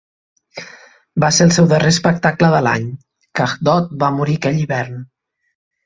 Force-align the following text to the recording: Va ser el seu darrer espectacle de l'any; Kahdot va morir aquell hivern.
Va 1.23 1.29
ser 1.37 1.47
el 1.49 1.53
seu 1.59 1.67
darrer 1.75 1.93
espectacle 1.95 2.51
de 2.55 2.63
l'any; 2.69 2.89
Kahdot 3.41 3.97
va 4.05 4.13
morir 4.19 4.41
aquell 4.43 4.63
hivern. 4.67 5.03